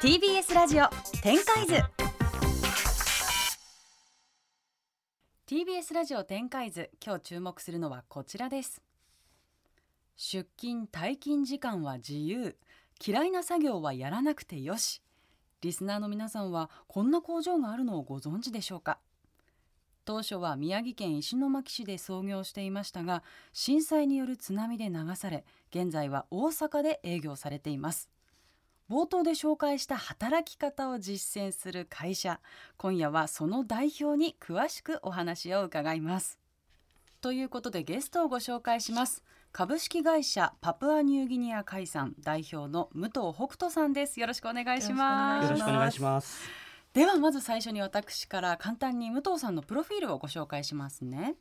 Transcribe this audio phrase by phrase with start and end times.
[0.00, 0.86] TBS ラジオ
[1.22, 1.74] 展開図。
[5.46, 8.82] TBS ラジオ展開図今日注目するのはこちらです。
[10.16, 12.56] 出勤退勤時間は自由。
[13.04, 15.02] 嫌いな作業はやらなくてよし。
[15.60, 18.98] リスナーの皆さんはこんな工場があるのをご存知でしょうか？
[20.04, 28.08] 当初は宮城県石巻市で創業していましたが震災による津波で流され現在は大阪で営業されています。
[28.90, 32.40] 冒頭で紹介した働き方を実践する会社
[32.76, 36.38] 今夜はその代表に詳しくお話を伺います。
[37.22, 39.22] ということでゲストをご紹介します。
[39.52, 44.18] 株式会社パプアニューギニア海産代表の武藤北斗さんです。
[44.18, 45.44] よろしくお願いします。
[45.44, 46.61] よろしくお願いします。
[46.92, 51.36] ではまず最初に私から簡単に武藤さんのプロフィールをご紹介しますね。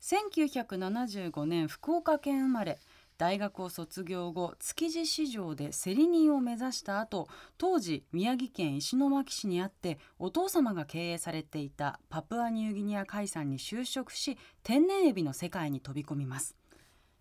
[0.00, 2.78] 1975年福岡県生まれ
[3.18, 16.56] 大学を卒業後築地市場で競り人を目指した後当時宮城県石巻市にあってお父様が経営されていたパプアニューギニア海産に就職し天然エビの世界に飛び込みます。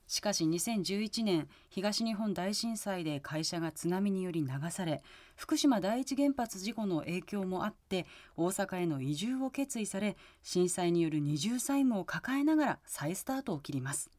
[0.07, 5.01] しかし2011年東日本大震災で会社が津波により流され
[5.35, 8.05] 福島第一原発事故の影響もあって
[8.37, 14.09] 大阪への移住を決意され震災による二重債務を抱えながら再スタートを切ります。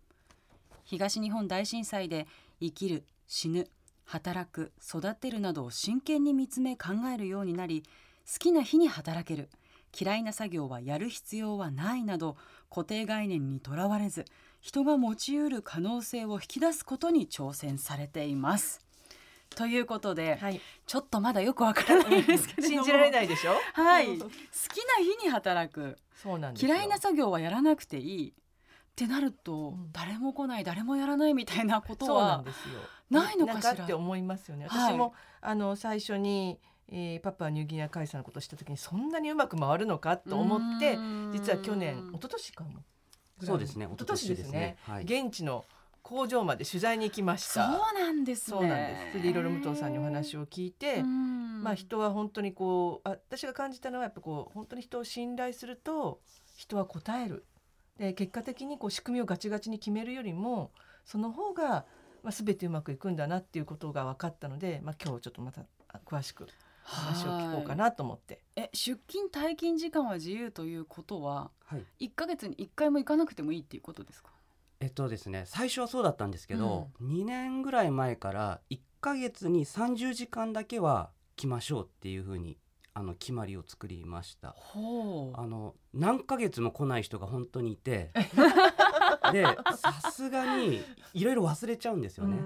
[0.85, 2.27] 東日本大震災で
[2.61, 3.69] 生きる死ぬ
[4.05, 7.83] 働く育てるなどを真剣に見つめ考えるようになり
[8.33, 9.49] 好きな日に働ける
[9.99, 12.37] 嫌いな作業はやる必要はないなど
[12.71, 14.27] 固定概念にとらわれず
[14.67, 18.85] 人が持ちうる可能性を引き出すことに挑戦されています。
[19.51, 22.83] ということで、はい、ちょっとまだよくわからないですけれども。
[22.83, 23.53] 信じられないでしょ？
[23.75, 24.29] はい、好きな
[25.05, 25.97] 日に働く。
[26.21, 26.75] そうなんですよ。
[26.75, 28.31] 嫌いな作業はやらなくていい。
[28.31, 28.33] っ
[28.97, 29.93] てなると、ん。
[29.93, 32.45] 誰も来ない誰もやらないみたいなことは
[33.09, 33.85] ないのかしら？
[33.85, 34.67] って思いますよね。
[34.67, 34.95] はい。
[34.95, 40.99] 私も、あの最初に、えーパプアニューギニア海産のことをした時にそんなにうまく回るのかと思って
[41.33, 42.83] 実は去年一昨年かも
[43.45, 43.87] そうですね。
[43.87, 44.77] 一昨年ですね。
[44.83, 45.05] はい。
[45.05, 45.65] 現地の
[46.03, 48.57] 工場まで取材に行きましそうたなんですね。
[48.59, 49.11] そうなんです。
[49.11, 56.21] それでいろいろ武藤さんにお話を聞いて、まあ人は本当にこうあ私が感じたのはやっぱこう本当に人を信頼すると
[56.57, 57.45] 人は答える。
[57.99, 60.71] で結果的にこう仕組みをガチガチに決めるよりも
[61.05, 61.87] その方が、
[62.23, 66.47] まあ、全てうまくいくんだなっていうことが分かったので、まあ、今日ちょっとまたあ詳しく
[66.87, 68.43] 話を聞こうかなと思って。
[68.57, 71.85] え出勤退勤時間は自由ということははい。
[71.99, 74.31] 一ヶ月に一回も行かなくてもいいっていうことですか？
[74.81, 82.59] えっとですね最初はそうだったんですけど、2年ぐらい前から1ヶ月に30時間だけは来ましょうっていうふうに
[82.95, 84.51] あの決まりを作りました。
[84.57, 85.41] ほう。
[85.41, 88.13] あの何ヶ月も来ない人が本当にいて
[89.33, 89.45] で
[89.77, 90.83] さすがに
[91.15, 92.39] いろいろ忘れちゃうんですよね。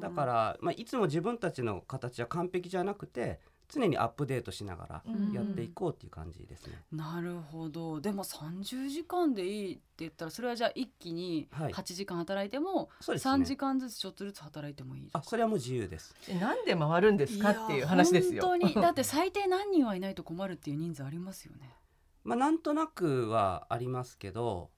[0.00, 6.82] だから、まあ、いつも自分たちの形は完璧じゃなくて常にアップデートしながらうんやっていこうっていう感じですね。
[6.92, 16.14] なるほどでも30時間でいいって言ったらそれはじゃあ一気にはい8時間働いてもそうですね3時間ずつちょっとずつ働いてもいいあそれはもう自由です。
[16.26, 18.42] でなんで回るんですかっていう話ですよ。
[18.42, 21.74] 本当にだって最低何人はいないと困るっていう人数ありますよね。
[22.24, 24.70] まあ、なんとなくはありますけど、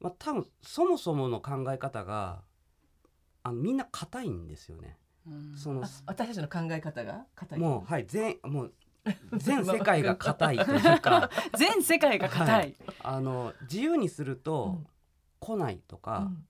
[0.00, 2.42] まあ、多分そもそもの考え方が
[3.42, 4.98] あのみんな硬いんですよね。
[5.30, 5.56] うん。
[5.56, 7.58] そのあ私たちの考え方が硬い。
[7.58, 8.72] もうはい全もう
[9.38, 11.30] 全世界が硬いというか。
[11.56, 12.76] 全世界が硬い。
[13.02, 14.86] あの自由にするとうん。
[15.38, 16.46] 来ないとか、うん。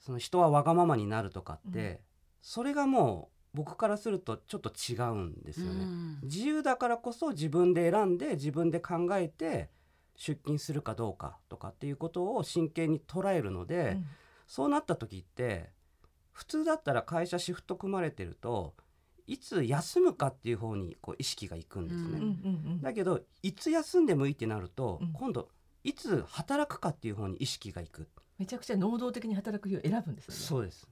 [0.00, 1.98] その人はわがままになるとかって、うん。
[2.42, 5.84] それがもう僕からするとちょっと違うんですよね。
[5.84, 6.18] うん。
[6.22, 9.70] 自由だからこそ自分で選んで自分で考えて
[10.16, 14.06] 出勤するかどうかとかっていうことを真剣に捉えるので、うん。
[14.46, 15.72] そうなった時って
[16.36, 18.74] 普通だったら会社シフト組まれてると
[19.26, 22.06] いつ休むかっていう方にこう意識がいくんですね。
[22.06, 22.24] うんうんう
[22.74, 25.48] んだけどいつ休んでもいいってなると、うん今度
[25.82, 28.08] いつ働くかっていう方に意識がいく。
[28.38, 30.40] めちゃくちゃ能動的に働く日を選ぶんですよね。
[30.40, 30.88] そうです。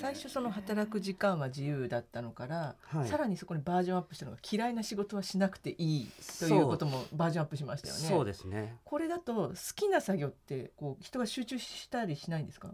[0.00, 6.08] 最初その働く時間は自由だったのから、はいさらにそこにバージョンアップしたのが嫌いな仕事はしなくていい
[6.38, 8.00] ということもバージョンアップしましたよね。
[8.00, 8.76] そうですね。
[8.84, 12.70] これだと好きな作業ってこう人が集中したりしないんですか？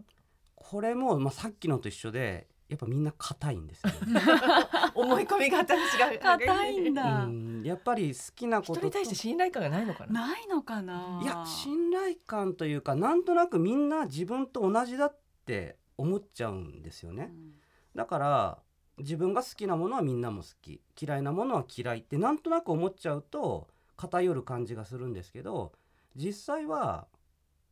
[0.59, 4.21] これもまあさっきのと一緒でやっぱみんな硬いんですよね。
[4.93, 7.23] 思い込みが私が硬いんだ。
[7.25, 10.27] うんやっぱり好きなこと人に対して信頼感がないのかな？
[10.27, 11.19] ないのかな？
[11.23, 17.53] いや信頼感というかなんとなくみんな自分と同じだって思っちゃうんですよねうん
[17.95, 18.59] だから
[18.99, 23.67] 自分が好きなものはみんなも好き嫌いなものは嫌いってなんとなく思っちゃうと
[23.97, 25.73] 偏る感じがするんですけど
[26.15, 27.07] 実際は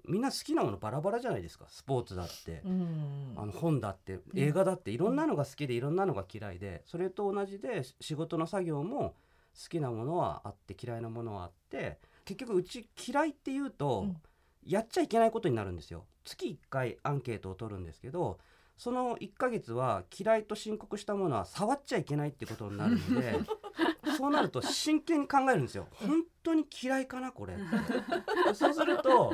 [0.08, 1.66] みんな好きなものバラバラじゃないですか。
[1.70, 3.34] スポーツだって、うん。
[3.36, 4.20] あの本だって。
[4.36, 4.92] 映画だって。
[4.92, 6.82] いろんなのが好きでいろんなのが嫌いで。
[6.86, 9.16] それと同じで仕事の作業も
[9.62, 12.00] 好きなものはあって嫌いなものはあって。
[12.26, 14.18] 結局うち嫌いっていうと、うん。
[14.66, 16.06] やっちゃいけないことになるんですよ。
[16.28, 18.38] 月1回アンケートを取るんですけど
[18.78, 23.40] その1ヶ月は嫌いと申告したものは触っちゃいけないってことになるので
[24.18, 25.88] そうなると真剣に考えるんですよ。
[25.94, 27.58] 本当に嫌いかなこれ。
[28.54, 29.34] そうすると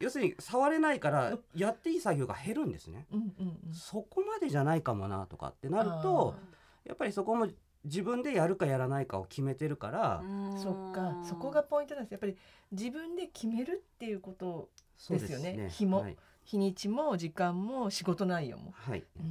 [0.00, 3.06] 要するに触れないからやっていい作業が減るんですね。
[3.12, 3.74] うんうんうん。
[3.74, 6.34] そこまでじゃないかもなとかってなると
[6.84, 7.48] やっぱりそこも
[7.84, 10.24] 自分でやるかやらないかを決めてるから、
[10.56, 11.16] そっか。
[11.22, 12.12] そこがポイントなんです。
[12.12, 12.36] やっぱり
[12.72, 14.68] 自分で決めるっていうこと
[15.10, 15.68] ですよね。
[15.70, 19.30] 日もはい、日にちも時間も仕事内容も、はい、うん。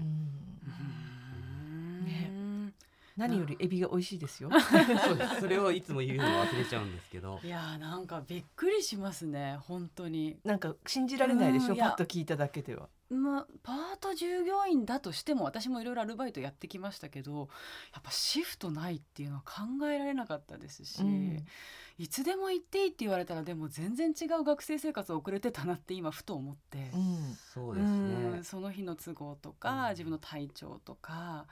[2.06, 2.37] ね
[3.18, 4.50] 何よりエビが美味しいですよ。
[4.54, 5.42] そうです。
[5.42, 7.40] それをいつも言うの忘れちゃうんですけど。
[7.44, 9.58] いやーなんかびっくりしますね。
[9.62, 10.40] 本当に。
[10.44, 11.74] なんか信じられないでしょ？
[11.74, 12.90] うんパッと聞いただけでは。
[13.10, 17.48] まあ、パート従業員だとしても私もいろいろアルバイトやってきましたけど
[17.94, 21.46] やっぱシフトないっていうのは考えられなかったですし、うん。
[21.98, 27.34] いつでも行っていいって言われたらでも全然違う学生生活を送れてたなって今ふと思って、うん。
[27.54, 29.90] そうですうんねその日の都合とか、うん。
[29.92, 31.48] 自分の体調とか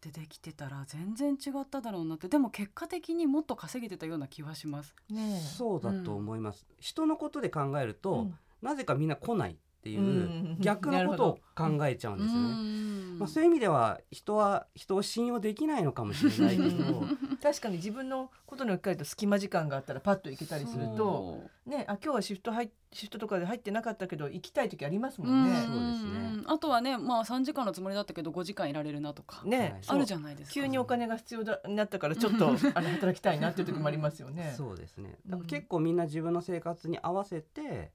[0.00, 2.28] でできてたら全然違っただろうなって。
[2.28, 4.94] でも結果的にもっと稼げてたような気はします。
[5.10, 5.40] ねえ。
[5.40, 8.38] そうだと思います、人のことで考えると、うん。
[8.62, 10.56] なぜかみんな来ないっていううん。
[10.58, 17.04] 逆のことを考えちゃうんですよね、うんまあ、そういう意味では人は人を信用できないのかもしれないけど
[17.42, 25.54] 確かに自分のことに置き換えると隙間時間があったらパッと行けたりするとねあ今日はシフト入っシフトとかで入ってなかったけど行きたい時ありますもんね。
[25.66, 26.44] そうですね。
[26.46, 30.54] あとはねまあ3時間のつもりだったけど5時間いられるなとか、ね、あるじゃないですか。
[30.54, 34.54] 急にお金が必要だになったからちょっと あの働きたいなっていう時もありますよね。
[34.56, 35.18] そうですね。
[35.26, 37.90] うんだから結構みんな自分の生活に合わせて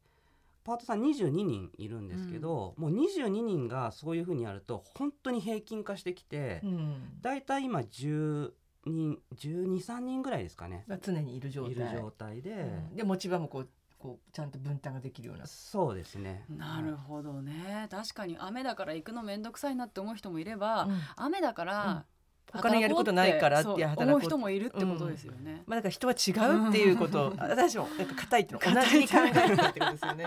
[0.63, 8.51] パートさん22人いるんですけど、もう22人がそういうふうにやると本当に平均化してきて、うん、だいたい今10
[8.85, 10.85] 人123人ぐらいですかね。
[10.87, 11.71] が常にいる状態。
[11.71, 12.95] いる状態で、うん。
[12.95, 13.69] で持ち場もこう
[14.01, 15.45] こうちゃんと分担ができるような。
[15.45, 16.45] そうですね。
[16.49, 17.87] なるほどね。
[17.91, 20.99] 確かに雨だから行くの面倒くさいなって思う人もいれば、うん。
[21.15, 22.05] 雨だから、
[22.53, 25.63] お金やることないからって働こう思う人もいるってことですよね。
[25.65, 27.27] まあだから人は違うっていうこと。
[27.27, 28.81] を私もなんか硬いっていうの。
[28.81, 30.25] 同じに考えてるってことですよね。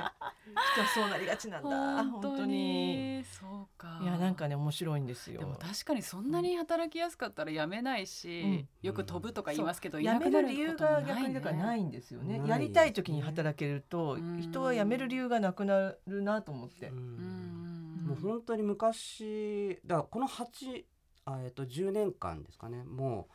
[0.74, 2.04] 人はそうなりがちなんだ。
[2.04, 3.24] 本当に。
[3.24, 4.00] そうか。
[4.02, 5.40] いやなんかね面白いんですよ。
[5.40, 8.68] でも確かにそんなに働きやすかったら辞めないし、うん。
[8.82, 12.38] よく飛ぶとか言いますけど、辞める理由こともが逆にだからないねんですよね。
[12.38, 14.40] ないやりたい時に働けるとうん。
[14.40, 16.88] 人は辞める理由がなくなるなと思って。
[16.88, 16.94] う。
[16.94, 16.98] ん。
[16.98, 18.06] うん。
[18.06, 20.84] もう本当に昔だからこの8
[21.26, 23.34] あ、えっと10年間ですかねもう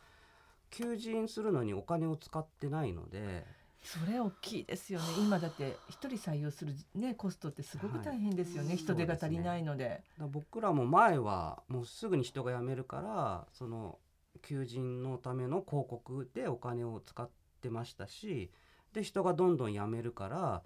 [0.70, 3.44] 求人するのにお金を使ってないので
[3.82, 5.06] それ大きいですよね。
[5.18, 8.68] 今だって一人採用するねコストってすごく大変ですよね。
[8.68, 9.84] はい人手が足りないので。
[9.84, 13.98] だから僕らも前はもうすぐに人が辞めるからその
[14.42, 17.28] 求人のための広告でお金を使っ
[17.62, 18.50] てましたし
[18.92, 20.62] で人がどんどん辞めるから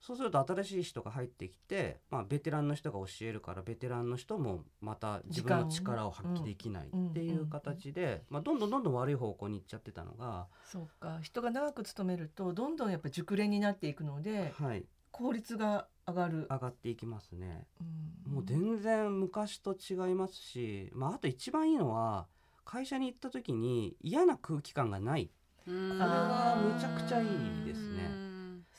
[0.00, 11.18] そうすると新しい人が入ってきて、まあ、ベテランの人が教えるからベテランの人もまた自分の力を発揮できないうんっていう形で、まあ、どんどんどんどん悪い方向に行っちゃってたのが、そうか。
[11.22, 16.46] 人が長く勤めるとどんどんやっぱ熟練になっていくのではい、効率が上がる。
[16.50, 17.66] 上がっていきますね。
[18.26, 18.32] うん。
[18.34, 22.26] もう全然昔と違いますし、まあ、あと一番いいのは
[22.64, 25.30] 会社に行った時に嫌な空気感がない。
[25.64, 28.25] これこれはむちゃくちゃいいですね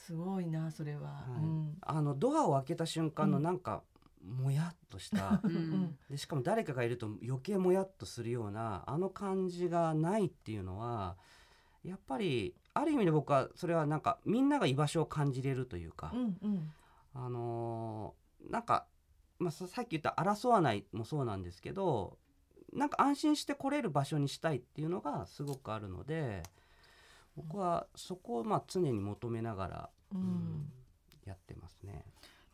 [0.08, 1.10] すごいなそれは。
[1.10, 1.44] はい。
[1.44, 1.78] うん。
[1.82, 3.44] あのドアを開けた瞬間のうん。
[3.44, 3.84] なんか、
[4.24, 5.42] もやっとした。
[5.44, 11.18] うんうんでしかも誰かがいると余計もやっとするようなあの感じがないっていうのは
[11.84, 16.72] やっぱりある意味で僕はそれはなんかみんなが居場所を感じれるというか、うんうん。
[17.14, 18.88] あのーなんか、
[19.40, 22.18] まあ、ささっき言った争わないもそうなんですけど
[22.72, 26.44] なんか安心して来れる場所にしたいっていうのがすごくあるので
[27.38, 30.20] 僕はそこをまあ常に求めながら、うん。
[30.20, 30.72] うん
[31.28, 32.06] やってますね。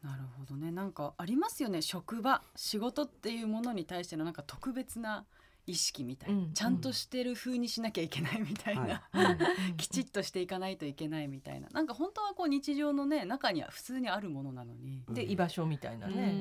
[0.04, 0.72] なるほどね。
[0.72, 1.82] なんかありますよね。
[1.82, 5.26] 職場仕事っていうものに対してのなんか特別な
[5.66, 6.54] 意識みたいな、うん。
[6.54, 9.26] ちゃんとしてる風にしなきゃいけないみたいな、はい。
[9.70, 11.70] う んきちっとしていかないといけないみたいな。
[11.70, 15.04] なんか本当はこう日常のね中には普通にあるものなのに。
[15.10, 16.34] で居場所みたいなね。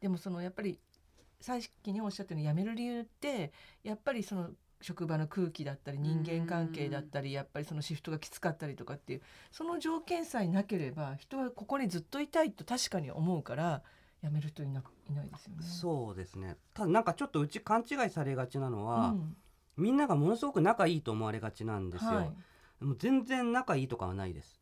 [0.00, 0.78] でもそのやっぱり
[1.40, 4.50] さっきにおっしゃったように辞める理由ってやっぱりその
[4.80, 9.22] 職場の空気だったり人間関係だったりやっぱりそのシフトがきつかったりとかっていう
[9.52, 13.82] その条件さえなければ人はここにずっといたいと確かに思うから
[14.22, 15.62] 辞める人いなくいないですよね。
[15.62, 16.56] そうですね。
[16.74, 19.36] ただなんかちょっとうち勘違いされがちなのは、うん。
[19.76, 22.32] みんながものすごく仲いいと思われがちなんですよ、はい、
[22.80, 24.60] でも全然仲いいとかはないです。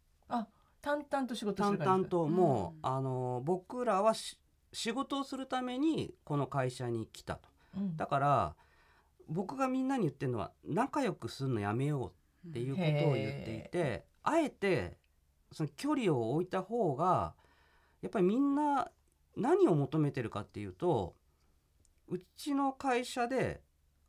[0.81, 4.39] 淡々と仕事す淡々ともう、うんあの僕らはし
[4.73, 7.49] 仕事をするためにこの会社に来たと。
[7.77, 7.97] うん。
[7.97, 8.55] だから
[9.29, 12.13] 僕がみんなに言ってるのは仲良くするのやめよ
[12.45, 14.97] うっていうことを言っていてあえて
[15.53, 17.35] その距離を置いた方が
[18.03, 18.89] やっぱりみんな
[19.37, 21.15] 何を求めてるかっていうと
[22.09, 23.61] うちの会社で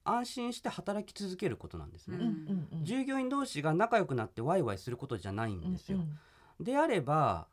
[0.04, 2.18] 安心して働き続けることなんですね。
[2.18, 2.86] うんうんうん。
[2.86, 6.00] 従業員同士が仲良くなってワイワイすることじゃないんですよ。
[6.00, 6.64] うん。
[6.64, 7.48] であれば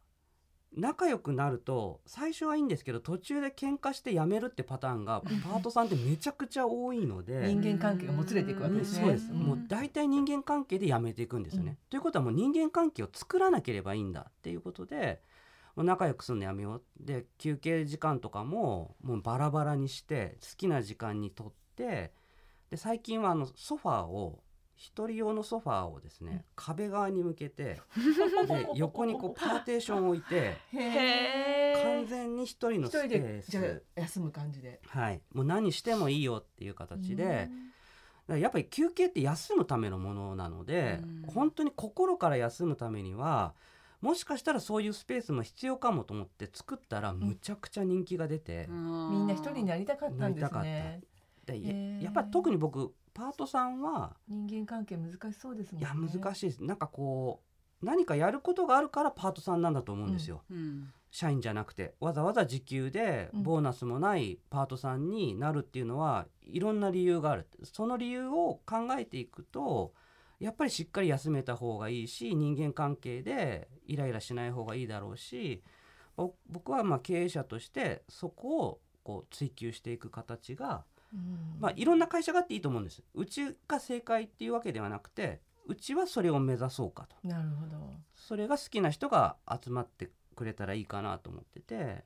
[0.76, 7.44] 仲良くなると最初はいいんですけど途中で喧嘩して辞めるってパターンがパートさんってめちゃくちゃ多いので。
[7.48, 9.00] 人間関係がもつれていくわけうんですね。
[9.00, 11.70] そうです、んもう大体人間関係で辞めていくんですよね。
[11.70, 15.22] うんということはもう人間関係を作らなければいいんだっていうことで
[15.74, 22.12] もう仲良くするのやめようで休憩時間とかももうバラバラにして好きな時間にとって
[22.70, 24.42] で最近はあのソファーを
[24.76, 26.44] 一人用のソファーをですね、うん。
[26.54, 27.80] 壁側に向けて
[28.46, 32.06] で横にこうパーテーションを置いてへ完え。
[32.06, 34.80] 全に一人のスペーでじゃあス休む感じで。
[34.86, 37.48] はい、もう何してもいいよっていう形で、
[38.28, 41.22] やっぱり休憩って休むためのものなので、うん。
[41.22, 43.54] 本当に心から休むためには
[44.00, 51.00] もしかしたらそういうスペースも必要かもと思って作ったらむちゃくちゃ人気が出て、みみんな一人になりたかったんですなね。
[52.02, 55.88] やっぱり特に僕パートさんは人間関係難しそうですもんね。
[55.88, 56.62] いや難しいです。
[56.62, 57.40] なんかこ
[57.82, 60.92] う何かやることがあるからパートさんなんだと思うんですよ、うん。
[61.10, 61.94] 社員じゃなくて。
[61.98, 63.42] わざわざ時給でうん。
[63.42, 67.48] ボーナスもないパートさんになるっていうのはいろんな理由がある。
[67.64, 69.94] その理由を考えていくと
[70.38, 75.62] やっぱりしっかり休めた方がいいし人間関係でイライラしない方がいいだろうし
[76.16, 80.95] ぼ僕はまあ経営者としてそこをこう追求していく形が、うん
[81.60, 83.02] まあ、いろんな会社があっていいと思うんです。
[83.14, 87.16] うちが正解っていうわけではなくてうちはそれを目指そうかと。
[87.26, 87.94] なるほど。
[88.14, 92.04] それが好きな人が集まってくれたらいいかなと思ってて。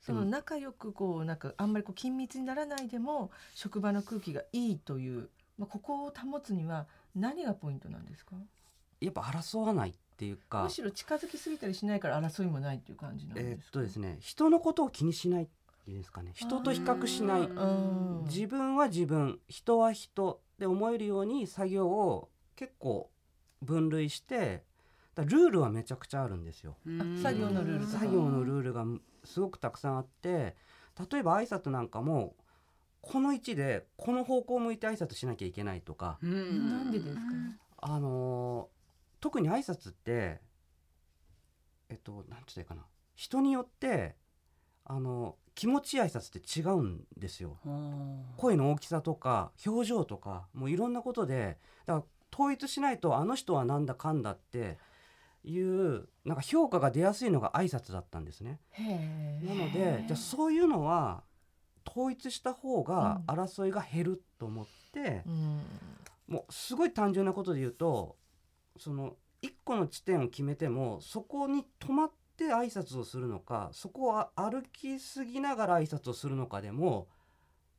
[0.00, 5.28] その仲良くこうなんかあんまりこう緊密にならないでも職場の空気がいいという、
[5.58, 6.86] まあ、ここを保つには
[7.16, 8.36] 何がポイントなんですか？
[9.00, 10.62] やっぱ争わないっていうか。
[10.62, 13.50] むしろ近づきすぎたりしないから争いもないっていう感じなんですか？
[13.50, 15.48] えーっとですね人のことを気にしないっ
[15.88, 16.32] ていうんですかね。
[16.34, 17.40] 人と比較しない。
[17.40, 18.24] うん。
[18.24, 19.40] 自分は自分。
[19.48, 23.10] 人は人で思えるように作業を結構
[23.62, 24.64] 分類して
[25.16, 26.76] ルールはめちゃくちゃあるんですよ。
[26.84, 28.84] うん作業のルール作業のルールが
[29.24, 30.56] すごくたくさんあって
[31.10, 32.36] 例えば挨拶なんかも
[33.00, 36.68] この位置でこの方向を向いて挨拶しなきゃいけないとか、うん。
[36.68, 37.20] なんでですか？
[37.78, 38.78] あのー
[39.20, 40.40] 特に挨拶って
[41.88, 42.82] えっとなんて言ったらいいかな。
[43.14, 44.16] 人によって
[44.84, 47.58] あの気持ちいい挨拶って違うんですよ。
[48.36, 54.78] 声の大きさとか表情とかもういろんなことでだから統一しないとあの人はなんだかんだって
[55.42, 58.60] いうなんか評価が出やすいのが挨拶だったんですね。
[59.42, 61.24] なのでじゃあそういうのは
[61.88, 65.60] 統一した方がうん争いが減ると思って、うん
[66.28, 68.14] もうすごい単純なことで言うと
[68.76, 77.08] その一個の地点を決めてもそこに止まって挨拶をするのかそこを歩きすぎながら挨拶をするのかでも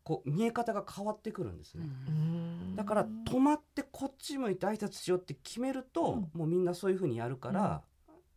[0.04, 1.86] こう見え方が変わってくるんですね。
[2.08, 7.82] うんだから止まってこっち向いて挨拶しようって決めると、うんもうみんなそういう風にやるから、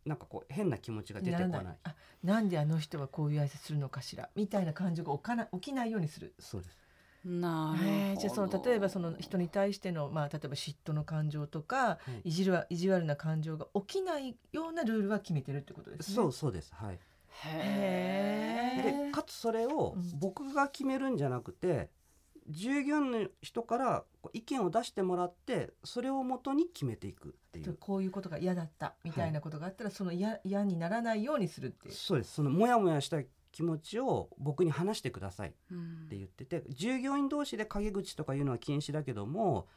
[0.05, 1.65] なんかこう変な気持ちが出てこない。
[1.83, 6.33] あなんであの人はこういう挨拶するのかしらみたいな感情が起かな起きないようにする。
[6.39, 6.82] そうです。
[7.25, 16.15] なるほどへえじゃあその例えばその人に対してのまあ例えば嫉妬の感情とか、いじるは意地悪な感情が起きないようなルールは決めてるってことですね。
[16.15, 16.73] そうそうです。
[16.73, 16.99] はい。
[17.45, 21.89] へえでかつそれをうん僕が決めるんじゃなくて、
[22.49, 24.03] 従業員の人から
[24.33, 27.77] 意見を出してもらってそれをもとに決めていくっていう。
[27.79, 31.93] こういうことが嫌だったみたいなことがあったら、その嫌嫌にならないようにするっていう。
[31.93, 32.33] そうです。
[32.33, 33.21] そのモヤモヤした
[33.53, 39.67] 気持ちを僕に話してくださいっうんて言ってて、従業員同士で陰口とか言うのは禁止だけども、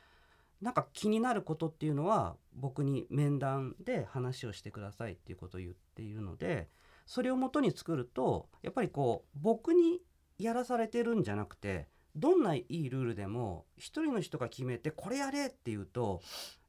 [0.61, 6.69] なんか気になることっていうのは僕に面談で話をしてくださいっていうことを言っているので、
[7.05, 10.01] それをもとに作るとやっぱりこう僕に
[10.39, 16.21] やらされてるんじゃなくてどんないいルールでも一人の人が決めてこれやれっていうと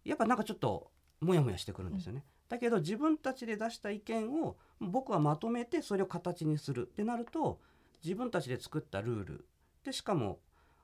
[0.06, 2.24] やっぱなんかちょっとモヤモヤしてくるんですよね。
[2.50, 7.60] だけど自分たちで出した意見を僕はまとめてそれを形にするってなると
[8.04, 9.46] 自分たちで作ったルール
[9.84, 10.40] でしかも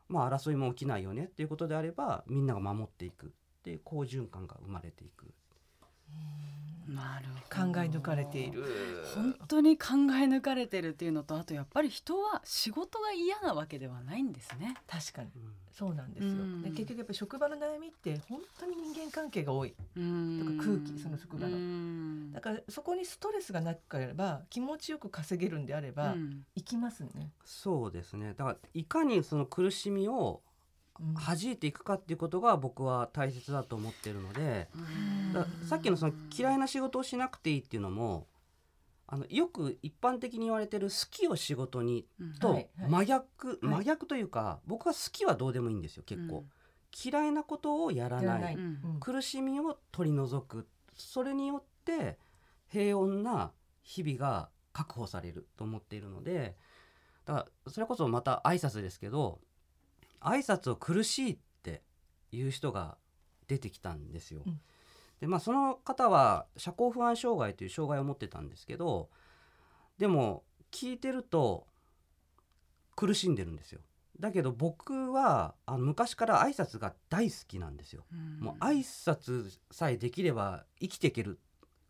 [0.07, 3.29] まあ争いも起きないよねっていうことであればみんなが守っていくっ
[3.63, 5.33] ていう好循環が生まれていく。
[6.87, 8.65] なる考え抜かれている。
[9.15, 14.75] 本当に考え抜かれてるっていうのとあとやっぱり人は仕事が嫌なわけではないんですね。
[14.87, 15.29] 確かに。
[15.35, 16.61] うんそうなんですよ、うん。
[16.61, 19.73] で結局やっぱり職場の悩みって本当に人間関係が多い。
[19.95, 20.57] うん。
[20.57, 21.57] とか空気その職場の。
[21.57, 22.31] うん。
[22.31, 26.45] だからそこにストレスがなければ気持ちよく稼げるんであれば、うん。
[26.55, 28.35] 行きますね、そうですね。
[28.37, 30.41] だからいかにその苦しみを
[30.99, 31.13] うん。
[31.15, 34.67] 弾いていくかっていうことが僕は大切だと思ってるので
[35.67, 38.27] さっきのその嫌いな仕事をしなくていいっていうのも
[39.13, 42.33] あのよく一般的に言われてる好きを仕事にうん。
[42.33, 43.57] と真逆、はい。
[43.61, 46.45] 真逆というか僕は好きはどうでもいいんですよ結構、
[47.05, 48.57] 嫌いなことをやらない
[48.99, 50.67] 苦しみを取り除く。
[50.95, 52.17] それによって
[52.69, 53.51] 平穏な
[53.83, 56.55] 日々が確保されると思っているので
[57.25, 59.39] だからそれこそまた挨拶ですけど
[60.21, 61.83] 挨拶を苦しいって
[62.31, 62.97] いう人が
[63.47, 64.41] 出てきたんですよ。
[64.47, 64.59] うん
[65.23, 69.07] でまあその方は社交不安障害という障害を持ってたんですけど
[69.97, 71.65] でも聞いてると
[72.97, 73.79] 苦しんでるんですよ。
[74.19, 78.03] だけど僕はあの昔から挨拶が大好きなんですよ。
[78.11, 81.39] うんもう挨拶さえできれば生きていける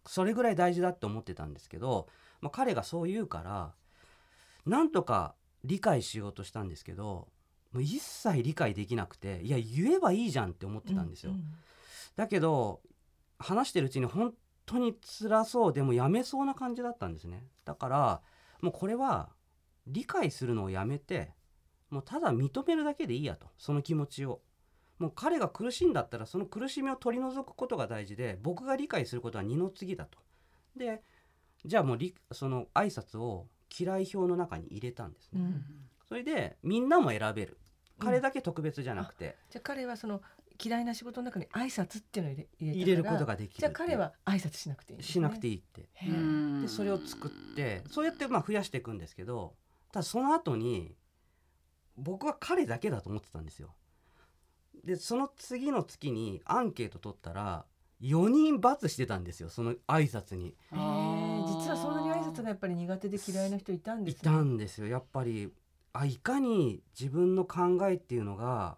[0.05, 2.07] それぐらい大事だって思ってたんですけど、
[2.39, 3.73] まあ、彼がそう言うから
[4.67, 7.29] なんとか理解しようとしたんですけど
[7.71, 11.31] もう一切理解できなくていや言えばいいじゃんって思ってたんですよ。
[11.31, 11.41] うん
[12.15, 12.81] だけど
[13.43, 14.33] 話してるうちに本
[14.65, 17.45] 当に辛そうでもやめそうな感じだったんですね。
[17.65, 18.21] だから
[18.61, 19.29] もうこれは
[19.87, 21.33] 理解するのをやめて
[21.89, 24.41] もうただ認めるだけでいいやとその気持ちを。
[24.99, 30.19] もう彼が苦しいんだったらその苦しみを取り除くことが大事で僕が理解することは二の次だと。
[30.77, 31.01] で
[31.65, 33.47] じゃあもうりその挨拶を
[33.77, 35.41] 嫌い表の中に入れたんですね。
[35.41, 35.63] うん
[36.07, 37.57] それでみんなも選べる
[37.99, 40.21] うん彼だけ特別じゃなくて、じゃあ彼はその
[40.61, 45.03] 嫌いな仕事の中に挨拶っていうのを入れ入れることがができるじゃあ彼は挨拶しなくていいね。
[45.03, 45.89] しなくていいって。
[46.61, 49.55] でそれを作ってそうやってまあ増やしていくんですけど
[49.91, 50.95] ただその後に
[51.95, 53.75] 僕は彼だけだと思ってたんですよ。
[54.83, 57.65] でその次の月にアンケート取ったら
[58.01, 60.55] 4人×してたんですよその挨拶に。
[60.71, 60.77] 実
[61.69, 64.19] はそんなに挨拶がやっぱり苦手で嫌いな人いたんですね。
[64.21, 64.87] いたんですよ。
[64.87, 65.51] やっぱり
[65.93, 68.77] あいかに自分の考えっていうのが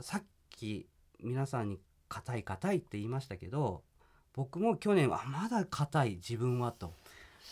[0.00, 0.88] さっき
[1.20, 3.82] 皆さんに「硬い硬い」って言いましたけど
[4.34, 6.94] 僕も去年はあまだ硬い自分はと。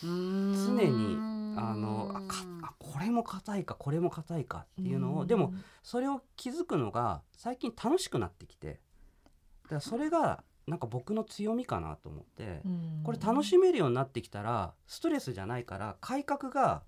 [0.01, 1.17] 常常に
[1.57, 8.81] あのあかあこれも硬いかこれも硬いかっていうのをでもそれを気づくのが最近楽しくなってきて。
[9.65, 12.63] だからそれがなんか僕の強みかなと思って
[13.05, 16.83] これ楽しめるようになってきたらストレスじゃないから改革が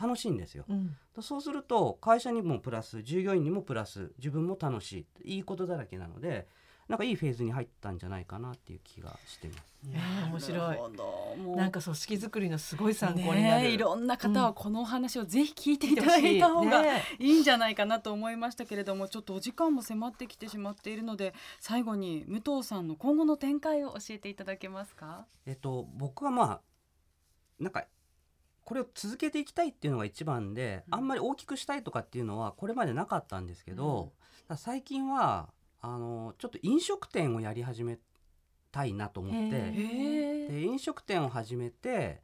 [0.00, 0.64] 楽しいんですよ。
[0.68, 0.96] うん。
[1.20, 5.36] そうすると会社にもプラス従業員にもプラス自分も楽しい。
[5.36, 6.46] いいことだらけなので
[6.88, 9.76] なんかいいフェーズに入ったんじゃないかなっていう気がしてます。
[9.88, 11.36] えー面白いなるほど。
[11.42, 11.56] もう。
[11.56, 25.26] なんか組織づくりのすごい参考になる、いろんな方はこのお話をぜひ聞いていただいた方がねいいんじゃないかなと思いましたけれどもちょっとお時間も迫ってきてしまっているので最後に武藤さんの今後の展開を教えていただけますか？
[25.46, 26.60] えっと僕はまあ
[27.58, 27.84] なんか
[28.66, 30.94] これを続けていきたいっていうのが一番で、うん。
[30.96, 34.12] あんまり大きくしたいとかっていうのはこれまでなかったんですけど、
[34.48, 35.48] ただ最近は
[35.80, 37.98] あのちょっと飲食店をやり始め
[38.72, 39.50] たいなと思っへ
[40.48, 42.20] てで飲食店を始めて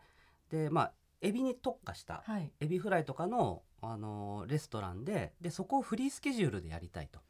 [0.50, 2.50] でまあエビに特化したはい。
[2.61, 7.20] エビフライとかのあのレストランででそこをフリースケジュールでやりたいと。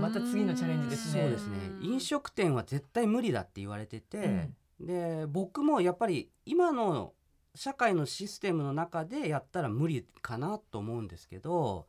[0.00, 1.22] また次のチャレンジですね。
[1.22, 1.56] そうですね。
[1.82, 7.12] 飲食店は絶対無理だって言われてて、で僕もやっぱり今の
[7.54, 11.86] 社会のシステムの中でやったら無理かなと思うんですけど、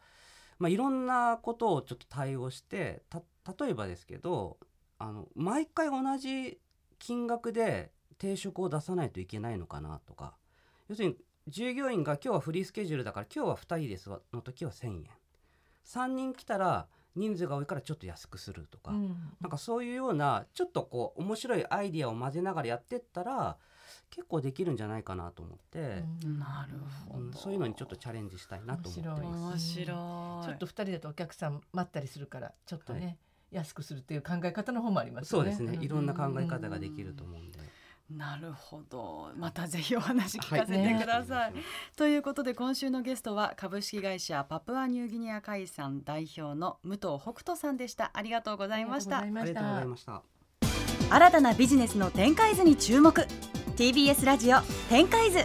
[0.60, 3.02] まあ、いろんなことをちょっと対応して
[3.60, 4.58] 例えばですけど
[5.00, 6.60] あの毎回同じ
[7.00, 10.36] 金額で定食を出さないといけないのかなとか。
[10.88, 11.16] 要するに
[11.48, 15.06] 従業員が今日はフリースケジュールだから今日は2人ですの時は1,000円。
[15.86, 19.16] 3人来たら人数が多いからちょっと安くするとか、うん。
[19.42, 23.58] なんかそういうようなちょっとこう面白いアイディアを混ぜながらやってったら
[24.10, 27.20] 結構できるんじゃないかなと思って、うんなるほど。
[27.20, 29.80] うんそういうのにちょっとチャレンジしたいなと思って面ます。
[29.80, 29.88] 面白い。
[29.88, 33.18] ちょっと二人だとお客さん待ったりするからちょっとね、
[33.52, 35.52] 安くするっていう考え方の方もありますよね。
[35.52, 35.84] そうですね、ん。
[35.84, 37.60] いろんな考え方ができると思うんで。
[38.10, 39.32] なるほど。
[39.36, 41.54] またぜひお話聞かせてはいください、
[41.96, 48.12] ということで今週のゲストは株式会社パプアニューギニア海産代表の武藤北斗さんでした。
[48.14, 49.20] ありがとうございました。
[49.20, 50.12] ありがとうございました。
[50.12, 51.16] ありがとうございました。
[51.16, 53.28] 新たなビジネスの展開図に注目。
[53.76, 55.40] TBS ラジオ展開図